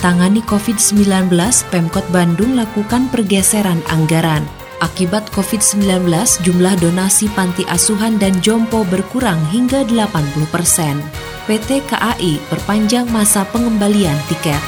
tangani 0.00 0.40
COVID-19, 0.48 1.28
Pemkot 1.68 2.04
Bandung 2.08 2.56
lakukan 2.56 3.12
pergeseran 3.12 3.84
anggaran. 3.92 4.42
Akibat 4.80 5.28
COVID-19, 5.36 6.08
jumlah 6.40 6.74
donasi 6.80 7.28
panti 7.36 7.68
asuhan 7.68 8.16
dan 8.16 8.32
jompo 8.40 8.80
berkurang 8.88 9.38
hingga 9.52 9.84
80 9.84 10.48
persen. 10.48 10.96
PT 11.44 11.84
KAI 11.84 12.40
perpanjang 12.48 13.04
masa 13.12 13.44
pengembalian 13.52 14.16
tiket. 14.32 14.60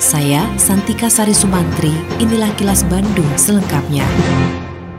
Saya 0.00 0.48
Santika 0.56 1.12
Sari 1.12 1.36
Sumantri, 1.36 1.92
inilah 2.16 2.48
kilas 2.56 2.80
Bandung 2.88 3.28
selengkapnya. 3.36 4.08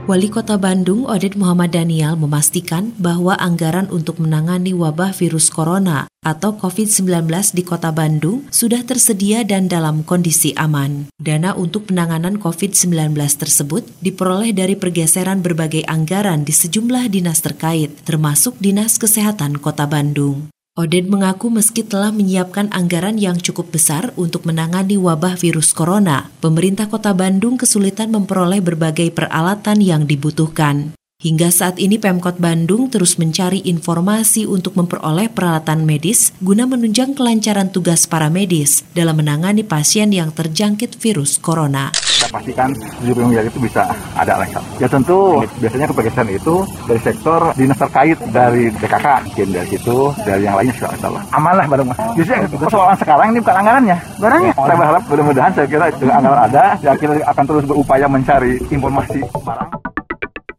Wali 0.07 0.31
Kota 0.31 0.55
Bandung 0.55 1.03
Oded 1.03 1.35
Muhammad 1.35 1.75
Daniel 1.75 2.16
memastikan 2.16 2.95
bahwa 2.95 3.35
anggaran 3.35 3.91
untuk 3.91 4.23
menangani 4.23 4.72
wabah 4.72 5.11
virus 5.11 5.52
corona 5.52 6.08
atau 6.23 6.55
COVID-19 6.55 7.27
di 7.52 7.67
Kota 7.67 7.91
Bandung 7.91 8.47
sudah 8.47 8.88
tersedia 8.88 9.44
dan 9.44 9.67
dalam 9.67 10.08
kondisi 10.08 10.55
aman. 10.55 11.11
Dana 11.19 11.59
untuk 11.59 11.91
penanganan 11.91 12.39
COVID-19 12.39 13.19
tersebut 13.19 13.83
diperoleh 13.99 14.55
dari 14.55 14.80
pergeseran 14.80 15.44
berbagai 15.44 15.83
anggaran 15.83 16.47
di 16.47 16.55
sejumlah 16.55 17.11
dinas 17.11 17.44
terkait, 17.44 17.92
termasuk 18.08 18.55
Dinas 18.64 18.95
Kesehatan 18.95 19.59
Kota 19.59 19.92
Bandung. 19.92 20.47
Oded 20.78 21.09
mengaku 21.09 21.50
meski 21.50 21.81
telah 21.81 22.14
menyiapkan 22.14 22.70
anggaran 22.70 23.17
yang 23.17 23.42
cukup 23.42 23.73
besar 23.73 24.14
untuk 24.14 24.45
menangani 24.45 24.94
wabah 24.94 25.33
virus 25.33 25.73
corona, 25.73 26.30
pemerintah 26.38 26.86
kota 26.86 27.17
Bandung 27.17 27.58
kesulitan 27.58 28.14
memperoleh 28.14 28.61
berbagai 28.61 29.09
peralatan 29.09 29.81
yang 29.81 30.05
dibutuhkan. 30.05 30.94
Hingga 31.18 31.50
saat 31.50 31.82
ini 31.82 31.98
Pemkot 31.98 32.38
Bandung 32.38 32.94
terus 32.94 33.18
mencari 33.18 33.66
informasi 33.66 34.46
untuk 34.46 34.78
memperoleh 34.78 35.34
peralatan 35.34 35.82
medis 35.82 36.30
guna 36.46 36.70
menunjang 36.70 37.18
kelancaran 37.18 37.73
tugas 37.73 38.06
para 38.06 38.30
medis 38.30 38.86
dalam 38.94 39.18
menangani 39.18 39.66
pasien 39.66 40.14
yang 40.14 40.30
terjangkit 40.30 40.94
virus 41.02 41.42
corona. 41.42 41.90
Kita 41.90 42.30
pastikan 42.30 42.70
70 43.02 43.34
miliar 43.34 43.50
itu 43.50 43.58
bisa 43.58 43.90
ada 44.14 44.38
lengkap. 44.45 44.62
Ya 44.78 44.86
tentu 44.86 45.42
biasanya 45.58 45.90
kepergian 45.90 46.30
itu 46.30 46.56
dari 46.86 47.02
sektor 47.02 47.50
dinas 47.58 47.82
terkait 47.82 48.18
dari 48.30 48.70
BKK, 48.78 49.08
mungkin 49.26 49.48
dari 49.58 49.68
situ, 49.73 49.98
dari 50.22 50.45
yang 50.45 50.54
lainnya 50.54 50.78
segala 50.78 51.02
salah. 51.02 51.22
Aman 51.34 51.58
lah 51.58 51.66
barang 51.66 52.14
Justru 52.14 52.62
persoalan 52.62 52.94
sekarang 52.94 53.34
ini 53.34 53.42
bukan 53.42 53.58
anggarannya, 53.66 53.98
barangnya. 54.22 54.54
Saya 54.54 54.76
berharap 54.78 55.02
mudah-mudahan 55.10 55.52
saya 55.58 55.66
kira 55.66 55.90
dengan 55.98 56.22
anggaran 56.22 56.42
ada, 56.45 56.64
saya 56.78 56.94
kira 56.94 57.18
akan 57.26 57.44
terus 57.50 57.66
berupaya 57.66 58.06
mencari 58.06 58.62
informasi 58.70 59.26
barang 59.42 59.86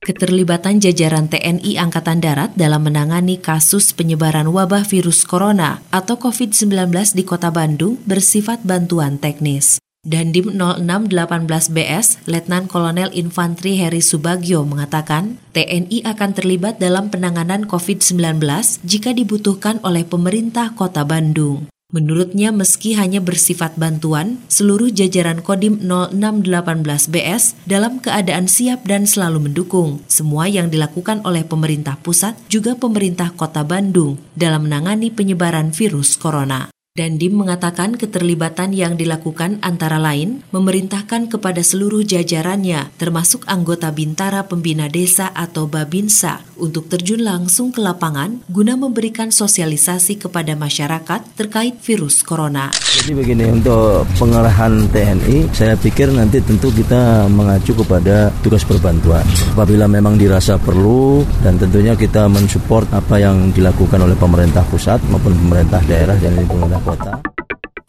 keterlibatan 0.09 0.81
jajaran 0.81 1.29
TNI 1.29 1.77
Angkatan 1.77 2.25
Darat 2.25 2.57
dalam 2.57 2.89
menangani 2.89 3.37
kasus 3.37 3.93
penyebaran 3.93 4.49
wabah 4.49 4.89
virus 4.89 5.29
corona 5.29 5.85
atau 5.93 6.17
COVID-19 6.17 6.89
di 7.13 7.29
Kota 7.29 7.53
Bandung 7.53 8.01
bersifat 8.09 8.65
bantuan 8.65 9.21
teknis. 9.21 9.77
Dandim 10.09 10.57
0618BS, 10.57 12.25
Letnan 12.25 12.73
Kolonel 12.73 13.13
Infantri 13.13 13.77
Heri 13.77 14.01
Subagio 14.01 14.65
mengatakan, 14.65 15.37
TNI 15.53 16.09
akan 16.09 16.31
terlibat 16.33 16.81
dalam 16.81 17.13
penanganan 17.13 17.69
COVID-19 17.69 18.41
jika 18.89 19.13
dibutuhkan 19.13 19.77
oleh 19.85 20.09
pemerintah 20.09 20.73
Kota 20.73 21.05
Bandung. 21.05 21.69
Menurutnya 21.89 22.53
meski 22.53 22.93
hanya 23.01 23.17
bersifat 23.17 23.81
bantuan, 23.81 24.45
seluruh 24.53 24.93
jajaran 24.93 25.41
Kodim 25.41 25.81
0618BS 25.81 27.57
dalam 27.65 27.97
keadaan 28.05 28.45
siap 28.45 28.85
dan 28.85 29.09
selalu 29.09 29.49
mendukung 29.49 30.05
semua 30.05 30.53
yang 30.53 30.69
dilakukan 30.69 31.25
oleh 31.25 31.49
pemerintah 31.49 31.97
pusat 31.97 32.37
juga 32.53 32.77
pemerintah 32.77 33.33
kota 33.33 33.65
Bandung 33.65 34.21
dalam 34.37 34.69
menangani 34.69 35.09
penyebaran 35.09 35.73
virus 35.73 36.21
corona. 36.21 36.69
Dandim 36.99 37.39
mengatakan 37.39 37.95
keterlibatan 37.95 38.75
yang 38.75 38.99
dilakukan 38.99 39.63
antara 39.63 40.03
lain 40.03 40.43
memerintahkan 40.51 41.31
kepada 41.31 41.63
seluruh 41.63 42.03
jajarannya, 42.03 42.91
termasuk 42.99 43.47
anggota 43.47 43.95
Bintara 43.95 44.43
Pembina 44.51 44.91
Desa 44.91 45.31
atau 45.31 45.71
Babinsa, 45.71 46.43
untuk 46.59 46.91
terjun 46.91 47.23
langsung 47.23 47.71
ke 47.71 47.79
lapangan 47.79 48.43
guna 48.51 48.75
memberikan 48.75 49.31
sosialisasi 49.31 50.19
kepada 50.19 50.59
masyarakat 50.59 51.39
terkait 51.39 51.79
virus 51.87 52.27
corona. 52.27 52.75
Jadi 52.75 53.15
begini, 53.15 53.47
untuk 53.47 54.03
pengerahan 54.19 54.91
TNI, 54.91 55.55
saya 55.55 55.79
pikir 55.79 56.11
nanti 56.11 56.43
tentu 56.43 56.75
kita 56.75 57.31
mengacu 57.31 57.79
kepada 57.79 58.35
tugas 58.43 58.67
perbantuan. 58.67 59.23
Apabila 59.55 59.87
memang 59.87 60.19
dirasa 60.19 60.59
perlu 60.59 61.23
dan 61.47 61.63
tentunya 61.63 61.95
kita 61.95 62.27
mensupport 62.27 62.91
apa 62.91 63.23
yang 63.23 63.55
dilakukan 63.55 64.03
oleh 64.03 64.19
pemerintah 64.19 64.67
pusat 64.67 64.99
maupun 65.07 65.31
pemerintah 65.47 65.79
daerah 65.87 66.19
dan 66.19 66.43
pemerintah 66.43 66.88
kota. 66.89 67.21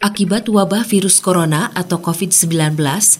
Akibat 0.00 0.48
wabah 0.48 0.88
virus 0.88 1.20
corona 1.20 1.68
atau 1.76 2.00
COVID-19, 2.00 2.72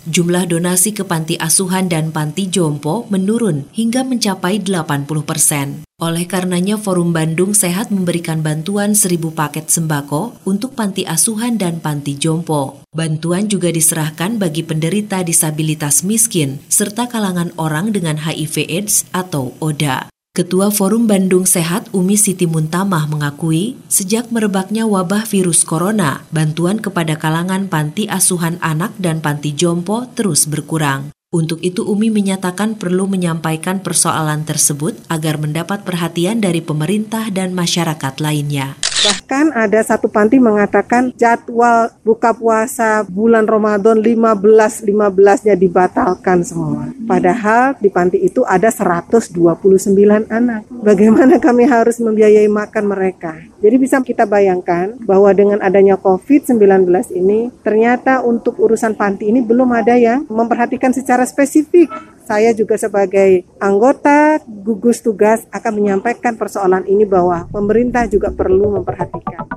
jumlah 0.08 0.48
donasi 0.48 0.96
ke 0.96 1.04
panti 1.04 1.36
asuhan 1.36 1.92
dan 1.92 2.08
panti 2.08 2.48
jompo 2.48 3.04
menurun 3.12 3.68
hingga 3.76 4.00
mencapai 4.00 4.64
80 4.64 5.04
persen. 5.28 5.84
Oleh 6.00 6.24
karenanya 6.24 6.80
Forum 6.80 7.12
Bandung 7.12 7.52
Sehat 7.52 7.92
memberikan 7.92 8.41
bantuan 8.41 8.96
1000 8.96 9.20
paket 9.36 9.68
sembako 9.68 10.41
untuk 10.48 10.72
panti 10.72 11.04
asuhan 11.04 11.60
dan 11.60 11.84
panti 11.84 12.16
jompo. 12.16 12.80
Bantuan 12.97 13.52
juga 13.52 13.68
diserahkan 13.68 14.41
bagi 14.41 14.64
penderita 14.64 15.20
disabilitas 15.20 16.00
miskin 16.00 16.64
serta 16.72 17.12
kalangan 17.12 17.52
orang 17.60 17.92
dengan 17.92 18.16
HIV 18.16 18.72
AIDS 18.72 19.04
atau 19.12 19.52
ODA. 19.60 20.08
Ketua 20.41 20.73
Forum 20.73 21.05
Bandung 21.05 21.45
Sehat 21.45 21.93
Umi 21.93 22.17
Siti 22.17 22.49
Muntamah 22.49 23.05
mengakui, 23.12 23.77
sejak 23.93 24.33
merebaknya 24.33 24.89
wabah 24.89 25.28
virus 25.28 25.69
corona, 25.69 26.25
bantuan 26.33 26.81
kepada 26.81 27.21
kalangan 27.21 27.69
panti 27.69 28.09
asuhan 28.09 28.56
anak 28.65 28.97
dan 28.97 29.21
panti 29.21 29.53
jompo 29.53 30.09
terus 30.17 30.49
berkurang. 30.49 31.12
Untuk 31.28 31.61
itu 31.61 31.84
Umi 31.84 32.09
menyatakan 32.09 32.81
perlu 32.81 33.05
menyampaikan 33.05 33.84
persoalan 33.84 34.49
tersebut 34.49 34.97
agar 35.12 35.37
mendapat 35.37 35.84
perhatian 35.84 36.41
dari 36.41 36.65
pemerintah 36.65 37.28
dan 37.28 37.53
masyarakat 37.53 38.17
lainnya. 38.25 38.81
Bahkan 39.00 39.56
ada 39.56 39.81
satu 39.81 40.12
panti 40.12 40.37
mengatakan 40.37 41.09
jadwal 41.16 41.88
buka 42.05 42.37
puasa 42.37 43.00
bulan 43.09 43.49
Ramadan 43.49 43.97
15-15-nya 43.97 45.56
dibatalkan 45.56 46.44
semua. 46.44 46.93
Padahal 47.09 47.81
di 47.81 47.89
panti 47.89 48.21
itu 48.21 48.44
ada 48.44 48.69
129 48.69 49.33
anak. 50.28 50.69
Bagaimana 50.69 51.41
kami 51.41 51.65
harus 51.65 51.97
membiayai 51.97 52.44
makan 52.53 52.84
mereka? 52.93 53.41
Jadi 53.65 53.77
bisa 53.81 54.05
kita 54.05 54.28
bayangkan 54.28 54.93
bahwa 55.00 55.33
dengan 55.33 55.65
adanya 55.65 55.97
COVID-19 55.97 56.60
ini 57.16 57.49
ternyata 57.65 58.21
untuk 58.21 58.60
urusan 58.60 58.93
panti 59.00 59.33
ini 59.33 59.41
belum 59.41 59.72
ada 59.72 59.97
yang 59.97 60.28
memperhatikan 60.28 60.93
secara 60.93 61.25
spesifik 61.25 61.89
saya 62.28 62.53
juga 62.53 62.76
sebagai 62.76 63.44
anggota 63.60 64.41
gugus 64.47 65.00
tugas 65.00 65.45
akan 65.50 65.72
menyampaikan 65.80 66.36
persoalan 66.36 66.84
ini 66.89 67.09
bahwa 67.09 67.48
pemerintah 67.48 68.04
juga 68.09 68.33
perlu 68.33 68.80
memperhatikan. 68.80 69.48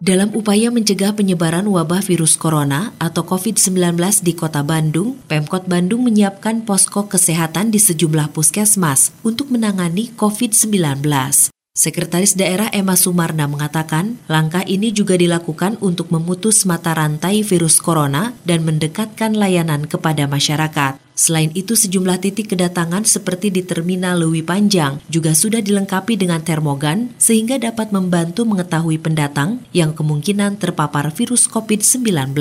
Dalam 0.00 0.32
upaya 0.32 0.72
mencegah 0.72 1.12
penyebaran 1.12 1.68
wabah 1.68 2.00
virus 2.00 2.32
corona 2.32 2.96
atau 2.96 3.20
COVID-19 3.20 4.00
di 4.24 4.32
kota 4.32 4.64
Bandung, 4.64 5.20
Pemkot 5.28 5.68
Bandung 5.68 6.08
menyiapkan 6.08 6.64
posko 6.64 7.04
kesehatan 7.04 7.68
di 7.68 7.76
sejumlah 7.76 8.32
puskesmas 8.32 9.12
untuk 9.20 9.52
menangani 9.52 10.08
COVID-19. 10.16 11.59
Sekretaris 11.80 12.36
Daerah 12.36 12.68
Emma 12.76 12.92
Sumarna 12.92 13.48
mengatakan, 13.48 14.20
langkah 14.28 14.60
ini 14.68 14.92
juga 14.92 15.16
dilakukan 15.16 15.80
untuk 15.80 16.12
memutus 16.12 16.68
mata 16.68 16.92
rantai 16.92 17.40
virus 17.40 17.80
corona 17.80 18.36
dan 18.44 18.68
mendekatkan 18.68 19.32
layanan 19.32 19.88
kepada 19.88 20.28
masyarakat. 20.28 21.00
Selain 21.16 21.48
itu, 21.56 21.72
sejumlah 21.72 22.20
titik 22.20 22.52
kedatangan 22.52 23.08
seperti 23.08 23.48
di 23.48 23.64
Terminal 23.64 24.20
Lewi 24.20 24.44
Panjang 24.44 25.00
juga 25.08 25.32
sudah 25.32 25.64
dilengkapi 25.64 26.20
dengan 26.20 26.44
termogan 26.44 27.16
sehingga 27.16 27.56
dapat 27.56 27.96
membantu 27.96 28.44
mengetahui 28.44 29.00
pendatang 29.00 29.64
yang 29.72 29.96
kemungkinan 29.96 30.60
terpapar 30.60 31.08
virus 31.16 31.48
COVID-19. 31.48 32.36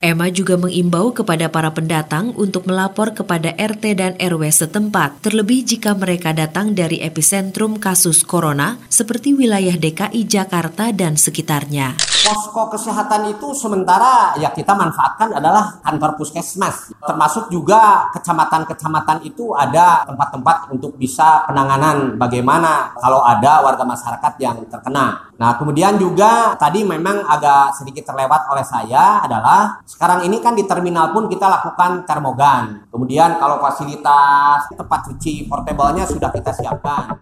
Emma 0.00 0.32
juga 0.32 0.56
mengimbau 0.56 1.12
kepada 1.12 1.52
para 1.52 1.68
pendatang 1.76 2.32
untuk 2.32 2.64
melapor 2.64 3.12
kepada 3.12 3.52
RT 3.52 3.84
dan 4.00 4.12
RW 4.16 4.48
setempat, 4.48 5.20
terlebih 5.20 5.60
jika 5.60 5.92
mereka 5.92 6.32
datang 6.32 6.72
dari 6.72 7.04
epicentrum 7.04 7.76
kasus 7.76 8.24
corona 8.24 8.80
seperti 8.88 9.36
wilayah 9.36 9.76
DKI 9.76 10.24
Jakarta 10.24 10.88
dan 10.96 11.20
sekitarnya. 11.20 12.00
Posko 12.00 12.72
kesehatan 12.72 13.28
itu 13.28 13.52
sementara 13.52 14.32
ya 14.40 14.48
kita 14.56 14.72
manfaatkan 14.72 15.36
adalah 15.36 15.84
kantor 15.84 16.16
puskesmas. 16.16 16.96
Termasuk 16.96 17.52
juga 17.52 18.08
kecamatan-kecamatan 18.16 19.28
itu 19.28 19.52
ada 19.52 20.08
tempat-tempat 20.08 20.72
untuk 20.72 20.96
bisa 20.96 21.44
penanganan 21.44 22.16
bagaimana 22.16 22.96
kalau 22.96 23.20
ada 23.20 23.60
warga 23.60 23.84
masyarakat 23.84 24.32
yang 24.40 24.64
terkena. 24.64 25.29
Nah 25.40 25.56
kemudian 25.56 25.96
juga 25.96 26.52
tadi 26.60 26.84
memang 26.84 27.24
agak 27.24 27.72
sedikit 27.72 28.12
terlewat 28.12 28.44
oleh 28.52 28.60
saya 28.60 29.24
adalah 29.24 29.80
sekarang 29.88 30.28
ini 30.28 30.36
kan 30.44 30.52
di 30.52 30.68
terminal 30.68 31.16
pun 31.16 31.32
kita 31.32 31.48
lakukan 31.48 32.04
termogan. 32.04 32.84
Kemudian 32.92 33.40
kalau 33.40 33.56
fasilitas 33.56 34.68
tempat 34.76 35.00
cuci 35.08 35.48
portable-nya 35.48 36.04
sudah 36.04 36.28
kita 36.28 36.52
siapkan. 36.52 37.16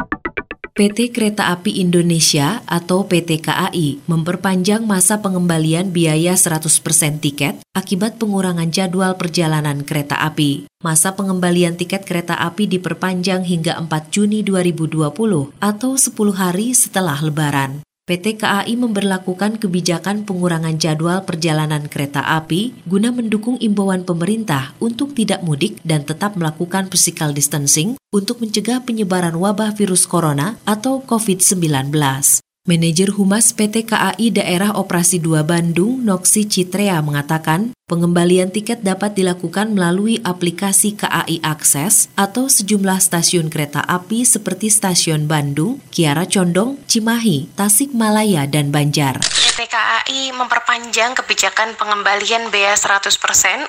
PT 0.79 1.11
Kereta 1.11 1.51
Api 1.51 1.83
Indonesia 1.83 2.63
atau 2.63 3.03
PT 3.03 3.43
KAI 3.43 3.99
memperpanjang 4.07 4.87
masa 4.87 5.19
pengembalian 5.19 5.91
biaya 5.91 6.39
100% 6.39 7.19
tiket 7.19 7.59
akibat 7.75 8.15
pengurangan 8.23 8.71
jadwal 8.71 9.19
perjalanan 9.19 9.83
kereta 9.83 10.23
api. 10.23 10.71
Masa 10.79 11.19
pengembalian 11.19 11.75
tiket 11.75 12.07
kereta 12.07 12.39
api 12.39 12.71
diperpanjang 12.71 13.43
hingga 13.43 13.75
4 13.91 13.91
Juni 14.15 14.47
2020 14.47 15.11
atau 15.59 15.91
10 15.99 16.15
hari 16.39 16.71
setelah 16.71 17.19
lebaran. 17.27 17.83
PT 18.09 18.41
KAI 18.41 18.73
memberlakukan 18.81 19.61
kebijakan 19.61 20.25
pengurangan 20.25 20.81
jadwal 20.81 21.29
perjalanan 21.29 21.93
kereta 21.93 22.25
api 22.25 22.73
guna 22.89 23.13
mendukung 23.13 23.61
imbauan 23.61 24.09
pemerintah 24.09 24.73
untuk 24.81 25.13
tidak 25.13 25.45
mudik 25.45 25.77
dan 25.85 26.09
tetap 26.09 26.33
melakukan 26.33 26.89
physical 26.89 27.37
distancing 27.37 28.01
untuk 28.09 28.41
mencegah 28.41 28.81
penyebaran 28.81 29.37
wabah 29.37 29.77
virus 29.77 30.09
corona 30.09 30.57
atau 30.65 31.05
COVID-19. 31.05 32.48
Manajer 32.69 33.17
Humas 33.17 33.57
PT 33.57 33.89
KAI 33.89 34.29
Daerah 34.29 34.77
Operasi 34.77 35.25
2 35.25 35.41
Bandung, 35.41 36.05
Noksi 36.05 36.45
Citrea 36.45 37.01
mengatakan, 37.01 37.73
pengembalian 37.89 38.53
tiket 38.53 38.85
dapat 38.85 39.17
dilakukan 39.17 39.73
melalui 39.73 40.21
aplikasi 40.21 40.93
KAI 40.93 41.41
Akses 41.41 42.13
atau 42.13 42.45
sejumlah 42.45 43.01
stasiun 43.01 43.49
kereta 43.49 43.81
api 43.89 44.21
seperti 44.29 44.69
Stasiun 44.69 45.25
Bandung, 45.25 45.81
Kiara 45.89 46.29
Condong, 46.29 46.77
Cimahi, 46.85 47.49
Tasikmalaya, 47.57 48.45
dan 48.45 48.69
Banjar. 48.69 49.17
PT 49.59 49.75
KAI 49.75 50.31
memperpanjang 50.39 51.19
kebijakan 51.19 51.75
pengembalian 51.75 52.47
bea 52.47 52.79
100% 52.79 53.11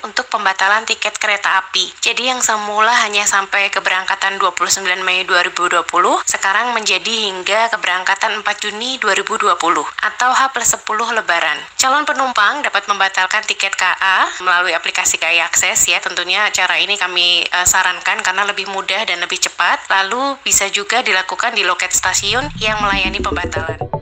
untuk 0.05 0.29
pembatalan 0.29 0.85
tiket 0.85 1.17
kereta 1.17 1.65
api. 1.65 1.89
Jadi 1.97 2.29
yang 2.29 2.45
semula 2.45 2.93
hanya 3.01 3.25
sampai 3.25 3.73
keberangkatan 3.73 4.37
29 4.37 4.85
Mei 5.01 5.25
2020, 5.25 5.81
sekarang 6.29 6.77
menjadi 6.77 7.09
hingga 7.09 7.73
keberangkatan 7.73 8.37
4 8.37 8.61
Juni 8.61 9.01
2020 9.01 9.49
atau 9.81 10.29
H 10.29 10.53
plus 10.53 10.77
10 10.77 11.17
Lebaran. 11.17 11.57
Calon 11.73 12.05
penumpang 12.05 12.61
dapat 12.61 12.85
membatalkan 12.85 13.41
tiket 13.49 13.73
KA 13.73 14.29
melalui 14.45 14.77
aplikasi 14.77 15.17
KAI 15.17 15.41
Akses 15.41 15.89
ya. 15.89 15.97
Tentunya 15.97 16.53
cara 16.53 16.77
ini 16.77 17.01
kami 17.01 17.49
uh, 17.49 17.65
sarankan 17.65 18.21
karena 18.21 18.45
lebih 18.45 18.69
mudah 18.69 19.09
dan 19.09 19.25
lebih 19.25 19.41
cepat. 19.41 19.89
Lalu 19.89 20.37
bisa 20.45 20.69
juga 20.69 21.01
dilakukan 21.01 21.57
di 21.57 21.65
loket 21.65 21.89
stasiun 21.89 22.45
yang 22.61 22.77
melayani 22.77 23.17
pembatalan. 23.25 23.98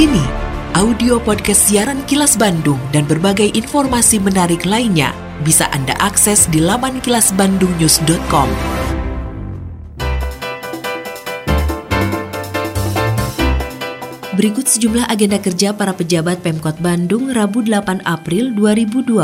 Kini, 0.00 0.24
audio 0.80 1.20
podcast 1.20 1.68
siaran 1.68 2.00
Kilas 2.08 2.32
Bandung 2.40 2.80
dan 2.88 3.04
berbagai 3.04 3.52
informasi 3.52 4.16
menarik 4.16 4.64
lainnya 4.64 5.12
bisa 5.44 5.68
Anda 5.76 5.92
akses 6.00 6.48
di 6.48 6.56
laman 6.56 7.04
kilasbandungnews.com. 7.04 8.48
Berikut 14.40 14.72
sejumlah 14.72 15.04
agenda 15.04 15.36
kerja 15.36 15.76
para 15.76 15.92
pejabat 15.92 16.40
Pemkot 16.40 16.80
Bandung 16.80 17.28
Rabu 17.36 17.60
8 17.60 18.00
April 18.08 18.56
2020. 18.56 19.20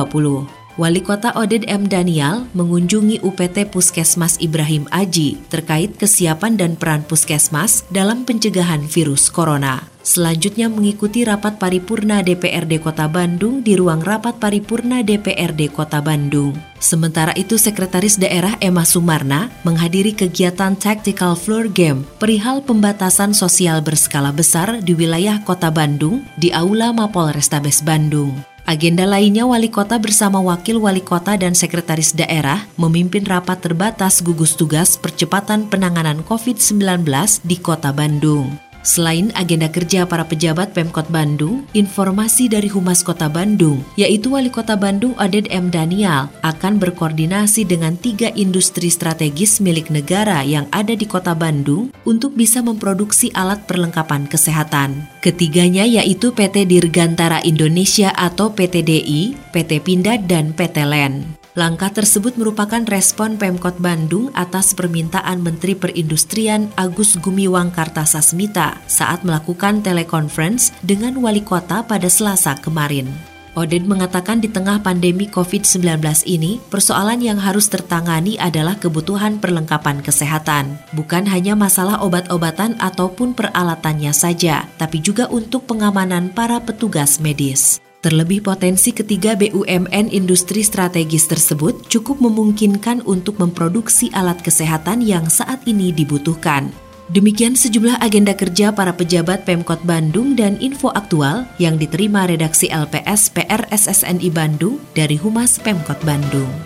Wali 0.76 1.00
Kota 1.00 1.32
Oded 1.40 1.64
M. 1.72 1.88
Daniel 1.88 2.44
mengunjungi 2.52 3.24
UPT 3.24 3.72
Puskesmas 3.72 4.36
Ibrahim 4.44 4.84
Aji 4.92 5.40
terkait 5.48 5.96
kesiapan 5.96 6.60
dan 6.60 6.76
peran 6.76 7.00
Puskesmas 7.00 7.80
dalam 7.88 8.28
pencegahan 8.28 8.84
virus 8.84 9.32
corona. 9.32 9.95
Selanjutnya 10.06 10.70
mengikuti 10.70 11.26
rapat 11.26 11.58
paripurna 11.58 12.22
DPRD 12.22 12.78
Kota 12.78 13.10
Bandung 13.10 13.58
di 13.58 13.74
ruang 13.74 13.98
rapat 13.98 14.38
paripurna 14.38 15.02
DPRD 15.02 15.74
Kota 15.74 15.98
Bandung. 15.98 16.54
Sementara 16.78 17.34
itu 17.34 17.58
Sekretaris 17.58 18.14
Daerah 18.14 18.54
Emma 18.62 18.86
Sumarna 18.86 19.50
menghadiri 19.66 20.14
kegiatan 20.14 20.78
Tactical 20.78 21.34
Floor 21.34 21.66
Game 21.74 22.06
perihal 22.22 22.62
pembatasan 22.62 23.34
sosial 23.34 23.82
berskala 23.82 24.30
besar 24.30 24.78
di 24.78 24.94
wilayah 24.94 25.42
Kota 25.42 25.74
Bandung 25.74 26.22
di 26.38 26.54
Aula 26.54 26.94
Mapol 26.94 27.34
Restabes 27.34 27.82
Bandung. 27.82 28.30
Agenda 28.66 29.06
lainnya 29.06 29.46
wali 29.46 29.70
kota 29.70 29.94
bersama 29.94 30.42
wakil 30.42 30.82
wali 30.82 30.98
kota 30.98 31.38
dan 31.38 31.54
sekretaris 31.54 32.14
daerah 32.18 32.66
memimpin 32.74 33.22
rapat 33.22 33.62
terbatas 33.62 34.18
gugus 34.26 34.58
tugas 34.58 34.98
percepatan 34.98 35.70
penanganan 35.70 36.26
COVID-19 36.26 37.06
di 37.46 37.56
kota 37.62 37.94
Bandung. 37.94 38.65
Selain 38.86 39.34
agenda 39.34 39.66
kerja 39.66 40.06
para 40.06 40.22
pejabat 40.22 40.70
Pemkot 40.70 41.10
Bandung, 41.10 41.66
informasi 41.74 42.46
dari 42.46 42.70
Humas 42.70 43.02
Kota 43.02 43.26
Bandung, 43.26 43.82
yaitu 43.98 44.30
Wali 44.30 44.46
Kota 44.46 44.78
Bandung 44.78 45.10
Aded 45.18 45.50
M. 45.50 45.74
Daniel, 45.74 46.30
akan 46.46 46.78
berkoordinasi 46.78 47.66
dengan 47.66 47.98
tiga 47.98 48.30
industri 48.38 48.86
strategis 48.86 49.58
milik 49.58 49.90
negara 49.90 50.46
yang 50.46 50.70
ada 50.70 50.94
di 50.94 51.02
Kota 51.02 51.34
Bandung 51.34 51.90
untuk 52.06 52.38
bisa 52.38 52.62
memproduksi 52.62 53.34
alat 53.34 53.66
perlengkapan 53.66 54.30
kesehatan. 54.30 55.10
Ketiganya 55.18 55.82
yaitu 55.82 56.30
PT 56.30 56.70
Dirgantara 56.70 57.42
Indonesia 57.42 58.14
atau 58.14 58.54
PTDI, 58.54 59.34
PT 59.50 59.82
Pindad, 59.82 60.30
dan 60.30 60.54
PT 60.54 60.86
LEN. 60.86 61.45
Langkah 61.56 61.88
tersebut 61.88 62.36
merupakan 62.36 62.84
respon 62.84 63.40
Pemkot 63.40 63.80
Bandung 63.80 64.28
atas 64.36 64.76
permintaan 64.76 65.40
Menteri 65.40 65.72
Perindustrian 65.72 66.68
Agus 66.76 67.16
Gumiwang 67.16 67.72
Kartasasmita 67.72 68.84
saat 68.84 69.24
melakukan 69.24 69.80
telekonferensi 69.80 70.76
dengan 70.84 71.16
wali 71.16 71.40
kota 71.40 71.80
pada 71.80 72.12
Selasa 72.12 72.60
kemarin. 72.60 73.08
Oded 73.56 73.88
mengatakan 73.88 74.44
di 74.44 74.52
tengah 74.52 74.84
pandemi 74.84 75.32
COVID-19 75.32 75.80
ini, 76.28 76.60
persoalan 76.68 77.24
yang 77.24 77.40
harus 77.40 77.72
tertangani 77.72 78.36
adalah 78.36 78.76
kebutuhan 78.76 79.40
perlengkapan 79.40 80.04
kesehatan. 80.04 80.76
Bukan 80.92 81.24
hanya 81.24 81.56
masalah 81.56 82.04
obat-obatan 82.04 82.76
ataupun 82.76 83.32
peralatannya 83.32 84.12
saja, 84.12 84.68
tapi 84.76 85.00
juga 85.00 85.24
untuk 85.32 85.64
pengamanan 85.64 86.36
para 86.36 86.60
petugas 86.60 87.16
medis. 87.16 87.80
Terlebih 88.06 88.38
potensi 88.38 88.94
ketiga 88.94 89.34
BUMN 89.34 90.14
industri 90.14 90.62
strategis 90.62 91.26
tersebut 91.26 91.90
cukup 91.90 92.22
memungkinkan 92.22 93.02
untuk 93.02 93.42
memproduksi 93.42 94.14
alat 94.14 94.38
kesehatan 94.46 95.02
yang 95.02 95.26
saat 95.26 95.66
ini 95.66 95.90
dibutuhkan. 95.90 96.70
Demikian 97.10 97.58
sejumlah 97.58 97.98
agenda 97.98 98.30
kerja 98.30 98.70
para 98.70 98.94
pejabat 98.94 99.42
Pemkot 99.42 99.82
Bandung 99.82 100.38
dan 100.38 100.54
info 100.62 100.94
aktual 100.94 101.50
yang 101.58 101.82
diterima 101.82 102.30
redaksi 102.30 102.70
LPS 102.70 103.34
PR 103.34 103.66
SSNI 103.74 104.30
Bandung 104.30 104.78
dari 104.94 105.18
Humas 105.18 105.58
Pemkot 105.58 105.98
Bandung. 106.06 106.65